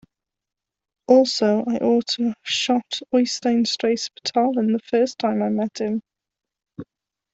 Also, 1.07 1.63
I 1.67 1.75
ought 1.77 2.15
have 2.17 2.33
shot 2.41 3.01
Oystein 3.13 3.67
Stray 3.67 3.97
Spetalen 3.97 4.73
the 4.73 4.79
first 4.83 5.19
time 5.19 5.43
I 5.43 5.49
met 5.49 5.79
him. 5.79 6.01